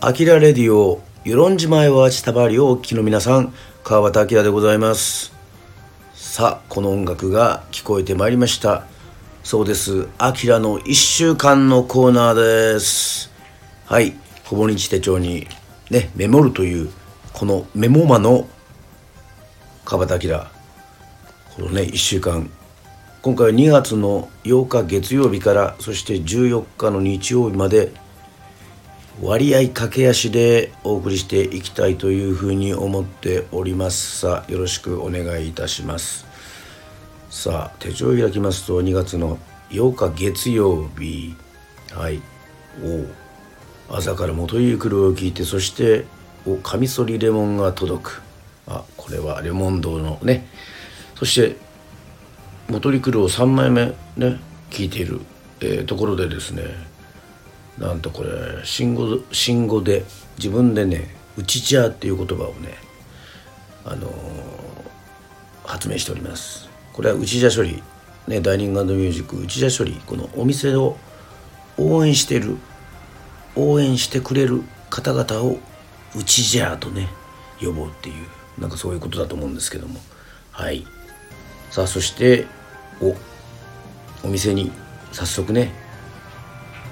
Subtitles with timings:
[0.00, 5.32] アキラレディオ、与論島へはちたばりをお聞きの皆さん、川端明でございます。
[6.14, 8.84] さあ、この音楽が聞こえてまいりました。
[9.42, 10.06] そうです。
[10.16, 13.32] アキラの一週間のコーナーです。
[13.86, 14.14] はい。
[14.44, 15.48] ほぼ日手帳に
[15.90, 16.90] ね、メモるという、
[17.32, 18.46] このメモマの
[19.84, 20.38] 川端明。
[21.56, 22.48] このね、一週間。
[23.20, 27.92] 今回は2月の8日月曜日から、そして14日の日曜日まで、
[29.20, 34.20] 割合駆け足でお送りしていきたいというふうに思っております。
[34.20, 36.24] さあよろしくお願いいたします。
[37.28, 39.38] さあ手帳を開きますと2月の
[39.70, 41.34] 8日月曜日。
[41.92, 42.22] はい。
[43.88, 46.04] お朝から元ゆくるを聞いてそして
[46.46, 48.22] おカミソリレモンが届く。
[48.68, 50.46] あこれはレモン堂のね。
[51.16, 51.56] そして
[52.68, 54.38] 元リクルを3枚目ね
[54.70, 55.20] 聞いている、
[55.60, 56.62] えーところでですね
[57.78, 58.30] なんとこれ
[58.64, 60.04] 新語新語で
[60.36, 62.74] 自分でね「うちじゃ」っていう言葉をね
[63.84, 64.68] あのー
[65.68, 66.68] 発明しております。
[66.94, 67.82] これはうちじゃ処理。
[68.26, 70.00] ねダイニングミュージックうちじゃ処理。
[70.06, 70.96] このお店を
[71.76, 72.56] 応援してる
[73.54, 75.58] 応援してくれる方々を
[76.16, 77.08] うちじゃとね
[77.60, 80.00] 呼ぼうっていうなんかそういうことだと思うんですけども。
[80.50, 80.86] はい。
[81.70, 82.46] さあそして
[83.02, 83.14] お
[84.24, 84.72] お店に
[85.12, 85.70] 早速ね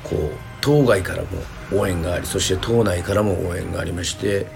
[0.04, 0.30] こう
[0.66, 1.28] 当該からも
[1.72, 4.48] 応援がありそして島内からも応援がありまして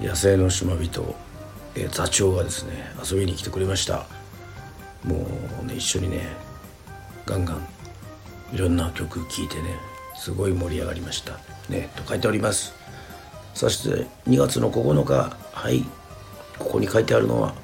[0.00, 1.14] 野生の島人、
[1.76, 2.72] えー座長がですね
[3.08, 4.06] 遊びに来てくれました。
[5.04, 5.24] も
[5.62, 6.26] うね一緒にね
[7.26, 7.64] ガンガン
[8.52, 9.76] いろんな曲聴いてね
[10.16, 11.38] すごい盛り上がりました。
[11.68, 12.74] ねと書いております。
[13.54, 15.84] そして2月の9日はい
[16.58, 17.54] ここに書いてあるのは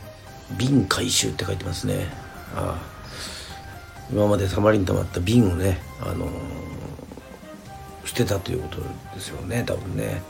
[0.58, 2.12] 「瓶回収」って書いてますね。
[2.54, 2.90] ああ
[4.12, 6.69] 今までたまりにたまった瓶をね、あのー
[8.04, 8.82] 捨てたということ
[9.14, 10.22] ですよね多分ね。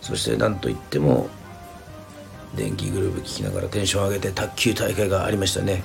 [0.00, 1.28] そして何といっても
[2.54, 5.82] 電気グループ聴きながらテンション上げて卓球大会がありましたね。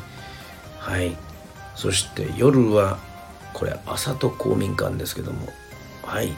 [0.78, 1.16] はい。
[1.76, 3.00] そして夜は
[3.54, 5.48] これ朝と公民館ですけども。
[6.04, 6.34] はい。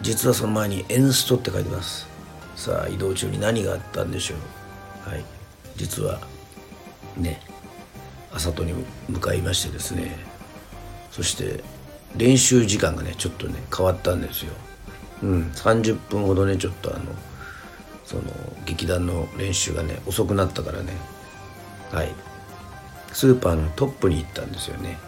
[0.00, 2.08] 実はその前にエンストって書いてます。
[2.56, 4.34] さあ移動中に何があったんでしょ
[5.06, 5.10] う。
[5.10, 5.24] はい。
[5.76, 6.20] 実は
[7.16, 7.40] ね
[8.32, 8.74] 朝とに
[9.08, 10.16] 向かいましてですね。
[11.10, 11.62] そして
[12.16, 14.52] 練習時間がねちょっとね変わったんですよ。
[15.22, 17.04] うん30分ほどねちょっとあの
[18.04, 18.22] その
[18.64, 20.92] 劇団の練習がね遅くなったからね。
[21.92, 22.12] はい。
[23.12, 24.98] スーパーのトップに行ったんですよね。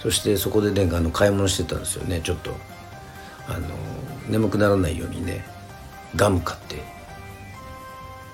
[0.00, 2.20] そしてそこでねあの買い物してたんですよね。
[2.22, 2.54] ちょっと
[3.48, 3.68] あの
[4.28, 5.44] 眠くならないようにね
[6.16, 6.82] ガム買って。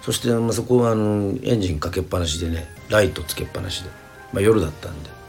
[0.03, 3.91] そして、まあ、そこはあのエンジンかけっぱなしでねライトつけっぱなしで、
[4.33, 5.20] まあ、夜だったんで。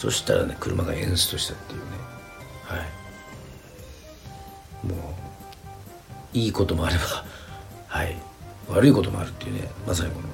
[0.00, 1.86] そしたらね車がエンストしたっていうね。
[2.64, 2.80] はい。
[4.86, 4.94] も
[6.34, 7.02] ういいこともあれば
[7.86, 8.16] はい。
[8.70, 10.28] 悪いこともあるっていうねまさにこの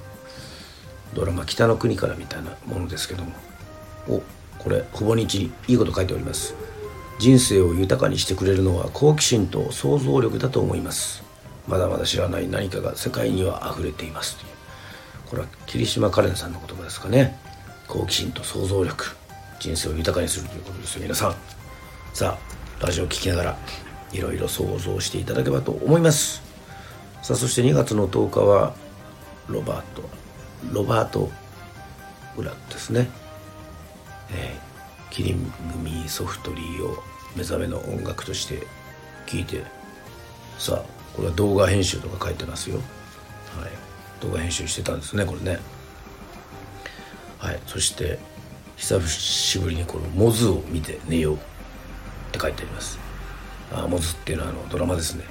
[1.14, 3.32] ドラマ「北の国から」みたいなものですけども。
[4.08, 4.22] お
[4.58, 6.54] これほぼ日にいいこと書いております。
[7.18, 11.24] 人生を豊かにしてくれるのは好奇心と想像力だと思います。
[11.66, 14.48] まだまだ知らない何かが世界には溢れていますという。
[15.30, 17.36] これは桐島カレンさんの言葉ですかね。
[17.88, 19.16] 好奇心と想像力。
[19.58, 21.02] 人生を豊かにするということですよ。
[21.02, 21.34] 皆さん。
[22.12, 22.38] さ
[22.80, 23.58] あラジオを聴きながら
[24.12, 26.42] いろいろ想像していただければと思います。
[27.22, 28.74] さあそして2月の10日は
[29.48, 30.02] ロバート
[30.72, 31.30] ロバート・
[32.36, 33.08] ウラですね。
[34.30, 34.66] えー
[35.16, 37.02] キリン組ソフトリーを
[37.34, 38.66] 目覚めの音楽として
[39.26, 39.62] 聴いて
[40.58, 42.76] さあこれは動画編集とか書いてますよ。
[42.76, 43.70] はい。
[44.20, 45.58] 動画編集してたんですねこれね。
[47.38, 47.60] はい。
[47.66, 48.18] そして
[48.76, 51.38] 久しぶりにこの「モズを見て寝よう」っ
[52.32, 52.98] て書いてあります。
[53.72, 55.24] あモズっていうのはあのドラマですね。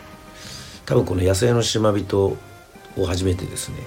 [0.86, 2.38] 多分この「野生の島人」
[2.98, 3.78] を初めてですね。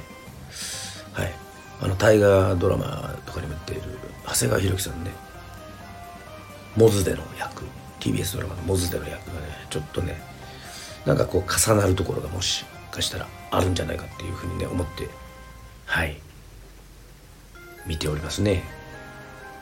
[1.12, 1.32] はい。
[1.80, 5.10] あの大河ドラマとかにも出ている長谷川博己さんね。
[6.76, 7.64] モズでの役。
[8.00, 10.20] TBS ドラマのモズでの役がねちょっとね
[11.04, 15.08] なんかこう重なるところがもしかしたらあるんじゃないかっていうふうにね思って
[15.86, 16.20] はい。
[17.86, 18.77] 見ておりますね。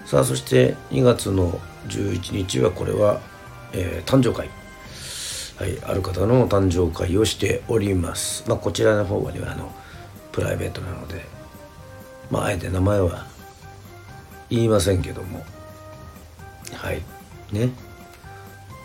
[0.06, 3.20] さあそして2月の11日はこれは、
[3.72, 4.48] えー誕生会。
[5.58, 8.44] はいある方の誕生会をしております。
[8.48, 9.72] まあこちらの方はねあの
[10.30, 11.24] プライベートなので
[12.30, 13.26] まああえて名前は
[14.48, 15.44] 言いませんけども。
[16.72, 17.02] はい
[17.52, 17.70] ね。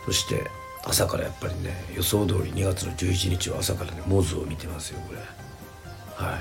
[0.05, 0.49] そして
[0.83, 5.19] 朝からやっぱりね予想通り2月の11日は朝からねモズを見てますよこれ。
[6.15, 6.39] はい。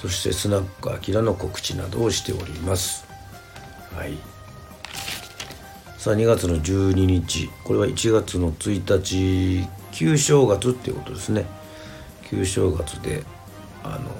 [0.00, 3.13] そしてスナックアキラの告知などをしております。
[3.96, 4.18] はい。
[5.98, 7.50] さあ2月の12日。
[7.64, 11.46] これは1月の1日旧正月っていうことですね。
[12.28, 13.24] 旧正月で
[13.82, 14.10] あの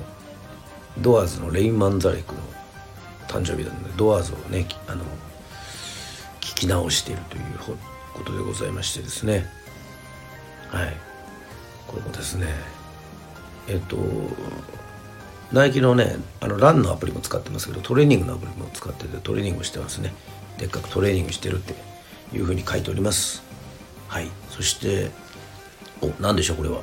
[0.98, 2.40] ドアーズのレイン・マンザレクの
[3.26, 5.04] 誕生日なのでドアーズをねあの
[6.40, 7.42] 聞き直しているという
[8.14, 9.46] ことでございましてですね。
[10.68, 10.96] はい。
[11.88, 12.46] これもですね
[13.68, 13.96] えっと
[15.54, 20.12] ナイキのねあのランのアプリも使ってますけどトレーニングのアプリも使っててトレーニングしてますね。
[20.58, 21.74] でっかくトレーニングしてるって
[22.36, 23.42] いうふうに書いております。
[24.08, 24.28] はい。
[24.50, 25.10] そして
[26.02, 26.82] お何でしょうこれは。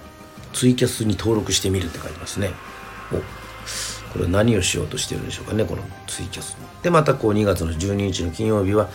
[0.54, 2.52] ツイキャスに登録してみるって書いてますね。
[3.12, 3.18] お
[4.14, 8.90] これ何をしようとしてるんでしょうかねこのツイキャスでまたこう2月の12日の金曜日は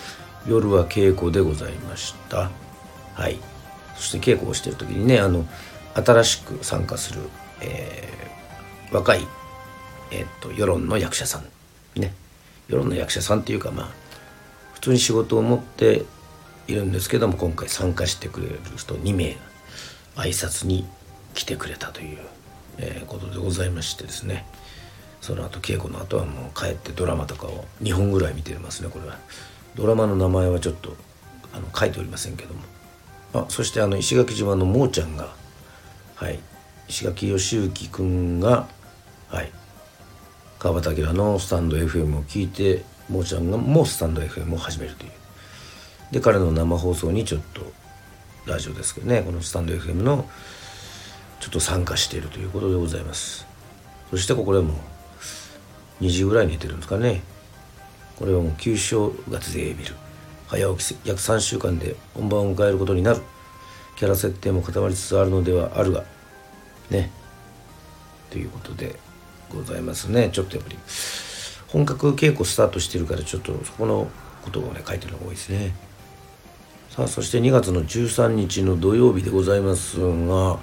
[0.46, 2.50] 夜は稽古でございました。
[3.14, 3.38] はい。
[3.96, 5.46] そして稽古をしてる時にねあの
[5.94, 7.20] 新しく参加する、
[7.60, 9.26] えー、若い、
[10.10, 12.14] え、っと世論の役者さんね。
[12.68, 13.88] 世論の役者さんっていうかまあ
[14.74, 16.04] 普通に仕事を持って
[16.68, 19.36] いるんですけども今回参加してくれる人2名
[20.16, 20.86] 挨拶に
[21.34, 22.18] 来てくれたという、
[22.78, 24.46] えー、ことでございましてですね。
[25.20, 29.18] その後稽古の後はもう帰ってドラマとかを2本ぐらい見てますねこれは。
[29.74, 30.96] ドラマの名前はちょっと
[31.52, 32.60] あの書いておりませんけども。
[33.34, 35.34] あそしてあの石垣島のもーちゃんが
[36.14, 36.38] はい。
[36.88, 38.68] 石垣義行君が
[39.28, 39.50] はい。
[40.66, 45.12] 川端明のスタンド FM を聞いてもーちゃんがもうスタンド FM を始めるという
[46.10, 47.62] で彼の生放送にちょっと
[48.46, 50.28] ラジオですけどねこのスタンド FM の
[51.38, 53.46] ちょっと参加しているということでございます。
[54.10, 54.74] そしてここでも
[56.00, 57.22] 2時ぐらいに寝てるんですかね。
[58.18, 59.94] これはもう旧正月で見る。
[60.48, 63.20] 早起き約3週間で本番を迎えることになる。
[63.96, 66.02] キャラ設定も固まりつつあるのではあるが
[66.90, 67.12] ね。
[68.30, 68.96] ということで
[69.54, 70.30] ございますね。
[70.32, 70.78] ちょっとやっぱり。
[71.68, 74.08] 本格稽古スタートしてるからちょっとそこの
[74.42, 75.74] ことをね書いてるのが多いですね。
[76.90, 80.58] さあそして2月の13日の土曜日でございますが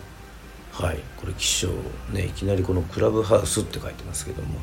[0.72, 1.00] はい。
[1.18, 1.70] これ気象
[2.12, 4.60] ねいきなりこのクラブハウスって書いてますけども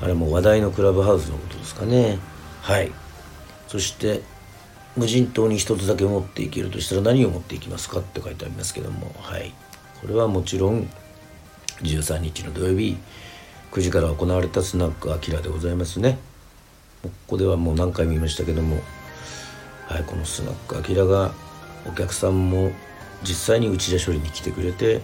[0.00, 2.18] あれも話題のクラブハウスのことですかね。
[2.62, 2.90] はい。
[3.68, 4.22] そして
[4.96, 9.52] 無人島に一つだけ持っていけるとしたら何を持っていきますかって書いてありますけどもはい。
[10.00, 10.88] これはもちろん
[11.82, 12.96] 13日の土曜日。
[13.76, 16.16] 9時から行われたスナックアキラでございますね。
[17.02, 18.78] ここではもう何回も言いましたけども
[19.86, 21.32] はいこのスナックアキラが
[21.86, 22.72] お客さんも
[23.22, 25.02] 実際に内田処理に来てくれて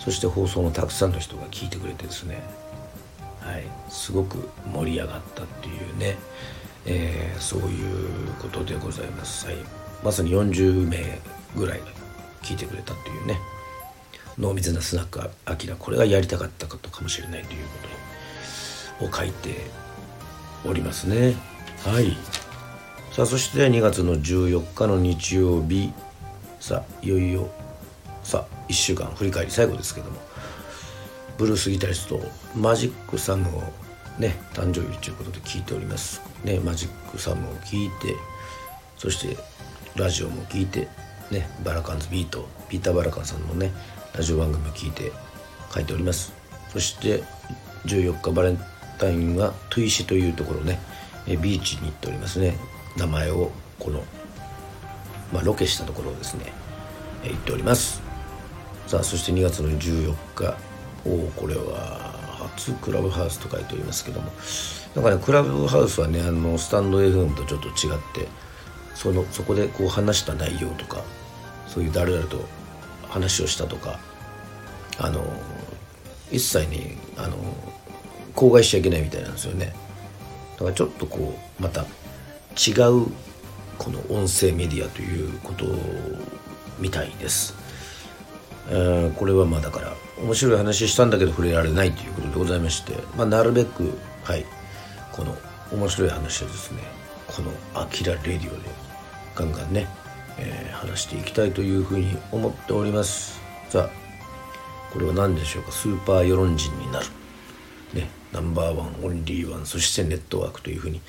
[0.00, 2.42] そして放送のたくさんの人が聞いてくれてですね。
[3.38, 6.16] はいすごく盛り上がったっていうね、
[6.86, 9.56] えー、そういうことでございます、はい、
[10.02, 11.20] まさに40名
[11.54, 11.86] ぐらいが
[12.42, 13.38] 聞いてくれたっていうね。
[14.38, 17.70] 濃密なスナックアキラこれがやりたかったことかもしれないというこ
[19.00, 19.66] とを書いて
[20.66, 21.34] おりますね。
[21.84, 22.16] はい。
[23.12, 25.92] さあそして2月の14日の日曜日。
[26.60, 27.50] さあいよいよ
[28.22, 30.34] さあ1週間振り返り最後ですけども。
[31.36, 32.20] ブルースギタリスト
[32.54, 33.62] マジックサムを
[34.18, 36.22] ね誕生日ということで聞いております。
[36.44, 38.14] ねマジックサムを聞いて
[38.96, 39.36] そして
[39.96, 40.88] ラジオも聞いて
[41.30, 43.72] ねバラカンズビートピーター・バラカンさんのね
[44.16, 45.10] ラジオ番組を聞いて
[45.74, 46.32] 書いております。
[46.72, 47.24] そして
[47.86, 48.58] 14日バレン
[48.96, 50.78] タインはトゥイシというところね
[51.26, 52.56] ビーチに行っておりますね。
[52.96, 54.04] 名前をこの、
[55.32, 56.52] まあ、ロケしたところをですね
[57.24, 58.02] 行っております。
[58.86, 60.56] さあそして2月の14日。
[61.06, 62.14] おこれは
[62.56, 64.30] 初クラブハウスと書いておりますけども。
[64.94, 67.72] なんかねクラブハウスはねあのスタンド FM とちょっと違っ
[68.14, 68.28] て
[68.94, 71.02] そのそこでこう話した内容とか
[71.66, 72.38] そういう誰々と
[73.14, 74.00] 話をしたとか
[74.98, 75.24] あの
[76.32, 77.36] 一切にあの
[78.34, 79.72] 口外しちゃいけないみたいなんですよね。
[80.56, 83.06] だからちょっとこうまた違う
[83.78, 85.66] この音声メディアということ
[86.80, 87.54] みたいです。
[88.68, 94.44] えー、これはまあだから面白い話したんだけど触れられないということでございまして、まあ、なるべくはい
[95.12, 95.36] この
[95.70, 96.80] 面白い話をですね
[97.28, 98.70] この「アキラレディオ」で
[99.34, 99.86] ガンガンね、
[100.38, 103.40] えー、話していきたいというふうに思っております。
[103.68, 104.04] さあ
[104.92, 105.72] これは何でしょうか？
[105.72, 107.06] スーパー世論人になる。
[107.94, 111.00] ねナンバーワンオンリーワンそしてネットワークというふうに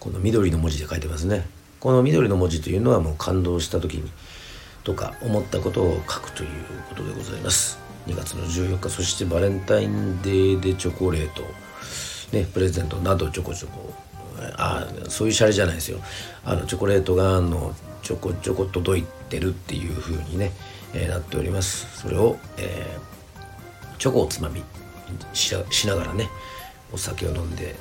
[0.00, 1.46] この緑の文字で書いてますね。
[1.80, 4.10] この緑の文字というのはもう感動した時に
[4.84, 6.48] とか思ったことを書くという
[6.88, 7.78] ことでございます。
[8.06, 11.42] 2月の14日そしてバレンタインデーでチョコレート。
[12.32, 13.92] ねプレゼントなどちょこちょこ
[14.56, 15.98] あそういうシャレじゃないですよ。
[16.44, 20.52] あのチョコレートがあのちょこちょこ届いてるっていう風にね、
[20.94, 22.00] えー、なっております。
[22.00, 24.62] それを、えー、チョコをつまみ
[25.32, 25.54] し
[25.86, 26.28] ながらね
[26.92, 27.74] お酒を飲んで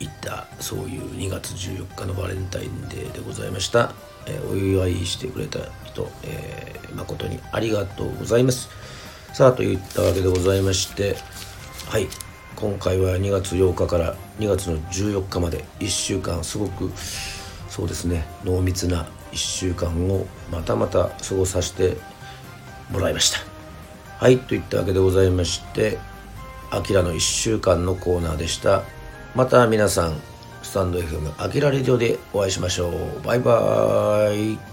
[0.00, 3.92] いったそういう2月14日のバレンタインデーでございました、
[4.26, 8.68] えー、お祝いしてくれた人、えー、誠にありがとうございます。
[9.32, 11.16] さあといったわけでございまして
[11.88, 12.08] はい。
[12.62, 16.92] 今回は2月8日から2月の14日まで1週間すごく
[17.68, 21.96] そうですね濃密な1週間をまたまた過ごさせて
[22.92, 23.40] もらいました。
[24.16, 25.98] はいといったわけでございまして
[26.70, 28.84] 「あきらの1週間」のコーナーでした。
[29.34, 30.20] また皆さん
[30.62, 33.26] スタンド FM あきらレディオでお会いしましょう。
[33.26, 34.71] バイバーイ。